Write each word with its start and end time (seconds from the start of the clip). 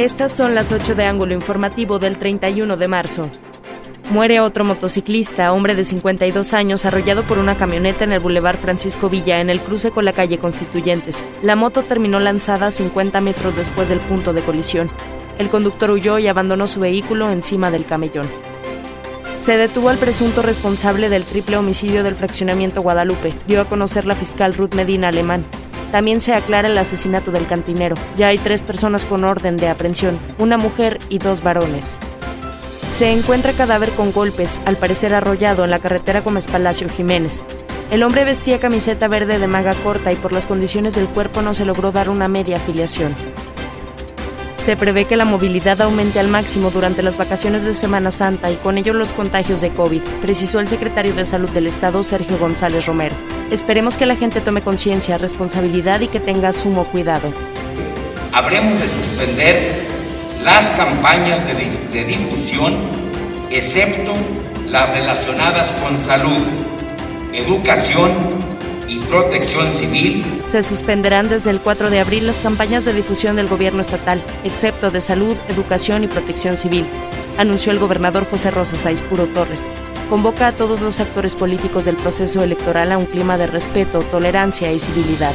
Estas 0.00 0.32
son 0.32 0.54
las 0.54 0.72
8 0.72 0.94
de 0.94 1.04
ángulo 1.04 1.34
informativo 1.34 1.98
del 1.98 2.16
31 2.16 2.78
de 2.78 2.88
marzo. 2.88 3.28
Muere 4.10 4.40
otro 4.40 4.64
motociclista, 4.64 5.52
hombre 5.52 5.74
de 5.74 5.84
52 5.84 6.54
años, 6.54 6.86
arrollado 6.86 7.22
por 7.24 7.36
una 7.36 7.58
camioneta 7.58 8.04
en 8.04 8.12
el 8.12 8.20
Boulevard 8.20 8.56
Francisco 8.56 9.10
Villa, 9.10 9.42
en 9.42 9.50
el 9.50 9.60
cruce 9.60 9.90
con 9.90 10.06
la 10.06 10.14
calle 10.14 10.38
Constituyentes. 10.38 11.26
La 11.42 11.54
moto 11.54 11.82
terminó 11.82 12.18
lanzada 12.18 12.70
50 12.70 13.20
metros 13.20 13.54
después 13.58 13.90
del 13.90 14.00
punto 14.00 14.32
de 14.32 14.40
colisión. 14.40 14.88
El 15.38 15.50
conductor 15.50 15.90
huyó 15.90 16.18
y 16.18 16.28
abandonó 16.28 16.66
su 16.66 16.80
vehículo 16.80 17.30
encima 17.30 17.70
del 17.70 17.84
camellón. 17.84 18.26
Se 19.38 19.58
detuvo 19.58 19.90
al 19.90 19.98
presunto 19.98 20.40
responsable 20.40 21.10
del 21.10 21.24
triple 21.24 21.58
homicidio 21.58 22.02
del 22.04 22.16
fraccionamiento 22.16 22.80
Guadalupe, 22.80 23.34
dio 23.46 23.60
a 23.60 23.66
conocer 23.66 24.06
la 24.06 24.14
fiscal 24.14 24.54
Ruth 24.54 24.72
Medina 24.72 25.08
Alemán. 25.08 25.44
También 25.92 26.20
se 26.20 26.32
aclara 26.32 26.68
el 26.68 26.78
asesinato 26.78 27.30
del 27.32 27.46
cantinero. 27.46 27.96
Ya 28.16 28.28
hay 28.28 28.38
tres 28.38 28.64
personas 28.64 29.04
con 29.04 29.24
orden 29.24 29.56
de 29.56 29.68
aprehensión, 29.68 30.18
una 30.38 30.56
mujer 30.56 30.98
y 31.08 31.18
dos 31.18 31.42
varones. 31.42 31.98
Se 32.96 33.12
encuentra 33.12 33.52
cadáver 33.52 33.90
con 33.90 34.12
golpes, 34.12 34.60
al 34.66 34.76
parecer 34.76 35.14
arrollado 35.14 35.64
en 35.64 35.70
la 35.70 35.78
carretera 35.78 36.20
Gómez 36.20 36.48
Palacio 36.48 36.88
Jiménez. 36.88 37.42
El 37.90 38.04
hombre 38.04 38.24
vestía 38.24 38.60
camiseta 38.60 39.08
verde 39.08 39.38
de 39.38 39.46
manga 39.48 39.74
corta 39.74 40.12
y 40.12 40.16
por 40.16 40.32
las 40.32 40.46
condiciones 40.46 40.94
del 40.94 41.08
cuerpo 41.08 41.42
no 41.42 41.54
se 41.54 41.64
logró 41.64 41.90
dar 41.90 42.08
una 42.08 42.28
media 42.28 42.58
afiliación. 42.58 43.16
Se 44.64 44.76
prevé 44.76 45.06
que 45.06 45.16
la 45.16 45.24
movilidad 45.24 45.80
aumente 45.80 46.20
al 46.20 46.28
máximo 46.28 46.70
durante 46.70 47.02
las 47.02 47.16
vacaciones 47.16 47.64
de 47.64 47.72
Semana 47.72 48.10
Santa 48.10 48.50
y 48.50 48.56
con 48.56 48.76
ello 48.76 48.92
los 48.92 49.14
contagios 49.14 49.62
de 49.62 49.70
COVID, 49.70 50.02
precisó 50.20 50.60
el 50.60 50.68
secretario 50.68 51.14
de 51.14 51.24
Salud 51.24 51.48
del 51.48 51.66
Estado, 51.66 52.04
Sergio 52.04 52.36
González 52.36 52.84
Romero. 52.84 53.16
Esperemos 53.50 53.96
que 53.96 54.04
la 54.04 54.16
gente 54.16 54.42
tome 54.42 54.60
conciencia, 54.60 55.16
responsabilidad 55.16 56.00
y 56.00 56.08
que 56.08 56.20
tenga 56.20 56.52
sumo 56.52 56.84
cuidado. 56.84 57.32
Habremos 58.34 58.78
de 58.78 58.86
suspender 58.86 59.86
las 60.44 60.68
campañas 60.70 61.42
de, 61.46 61.98
de 61.98 62.04
difusión, 62.04 62.76
excepto 63.50 64.12
las 64.68 64.90
relacionadas 64.90 65.72
con 65.72 65.96
salud, 65.96 66.42
educación 67.32 68.10
y 68.90 68.98
protección 68.98 69.70
civil. 69.72 70.24
Se 70.50 70.62
suspenderán 70.64 71.28
desde 71.28 71.50
el 71.50 71.60
4 71.60 71.90
de 71.90 72.00
abril 72.00 72.26
las 72.26 72.40
campañas 72.40 72.84
de 72.84 72.92
difusión 72.92 73.36
del 73.36 73.46
gobierno 73.46 73.82
estatal, 73.82 74.20
excepto 74.42 74.90
de 74.90 75.00
salud, 75.00 75.36
educación 75.48 76.02
y 76.02 76.08
protección 76.08 76.56
civil, 76.56 76.84
anunció 77.38 77.70
el 77.70 77.78
gobernador 77.78 78.28
José 78.28 78.50
Rosa 78.50 78.76
Saiz 78.76 79.00
Puro 79.02 79.26
Torres. 79.26 79.70
Convoca 80.08 80.48
a 80.48 80.52
todos 80.52 80.80
los 80.80 80.98
actores 80.98 81.36
políticos 81.36 81.84
del 81.84 81.94
proceso 81.94 82.42
electoral 82.42 82.90
a 82.90 82.98
un 82.98 83.06
clima 83.06 83.38
de 83.38 83.46
respeto, 83.46 84.00
tolerancia 84.00 84.72
y 84.72 84.80
civilidad. 84.80 85.32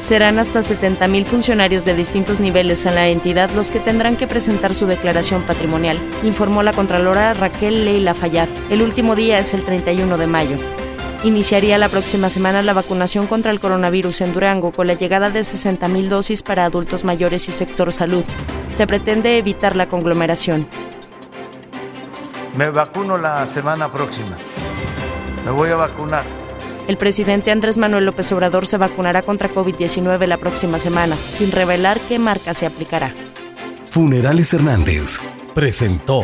Serán 0.00 0.38
hasta 0.38 0.60
70.000 0.60 1.24
funcionarios 1.24 1.84
de 1.84 1.94
distintos 1.94 2.38
niveles 2.38 2.86
en 2.86 2.94
la 2.94 3.08
entidad 3.08 3.50
los 3.50 3.70
que 3.70 3.80
tendrán 3.80 4.16
que 4.16 4.28
presentar 4.28 4.74
su 4.74 4.86
declaración 4.86 5.42
patrimonial, 5.42 5.98
informó 6.22 6.62
la 6.62 6.72
Contralora 6.72 7.34
Raquel 7.34 7.84
Leila 7.84 8.14
Fayad. 8.14 8.48
El 8.70 8.82
último 8.82 9.16
día 9.16 9.38
es 9.40 9.54
el 9.54 9.64
31 9.64 10.18
de 10.18 10.26
mayo. 10.26 10.56
Iniciaría 11.22 11.76
la 11.76 11.90
próxima 11.90 12.30
semana 12.30 12.62
la 12.62 12.72
vacunación 12.72 13.26
contra 13.26 13.50
el 13.50 13.60
coronavirus 13.60 14.22
en 14.22 14.32
Durango 14.32 14.72
con 14.72 14.86
la 14.86 14.94
llegada 14.94 15.28
de 15.28 15.40
60.000 15.40 16.08
dosis 16.08 16.42
para 16.42 16.64
adultos 16.64 17.04
mayores 17.04 17.46
y 17.48 17.52
sector 17.52 17.92
salud. 17.92 18.24
Se 18.72 18.86
pretende 18.86 19.36
evitar 19.36 19.76
la 19.76 19.86
conglomeración. 19.86 20.66
Me 22.56 22.70
vacuno 22.70 23.18
la 23.18 23.44
semana 23.44 23.90
próxima. 23.90 24.38
Me 25.44 25.50
voy 25.50 25.68
a 25.68 25.76
vacunar. 25.76 26.24
El 26.88 26.96
presidente 26.96 27.50
Andrés 27.50 27.76
Manuel 27.76 28.06
López 28.06 28.32
Obrador 28.32 28.66
se 28.66 28.78
vacunará 28.78 29.20
contra 29.20 29.52
COVID-19 29.52 30.26
la 30.26 30.38
próxima 30.38 30.78
semana, 30.78 31.16
sin 31.16 31.52
revelar 31.52 32.00
qué 32.08 32.18
marca 32.18 32.54
se 32.54 32.64
aplicará. 32.64 33.12
Funerales 33.90 34.54
Hernández 34.54 35.18
presentó 35.54 36.22